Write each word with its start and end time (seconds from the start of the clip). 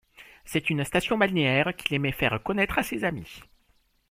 C’est 0.45 0.71
une 0.71 0.83
station 0.83 1.15
balnéaire 1.15 1.75
qu’il 1.75 1.93
aimait 1.97 2.11
faire 2.11 2.41
connaître 2.41 2.79
à 2.79 2.81
ses 2.81 3.03
amis. 3.03 3.43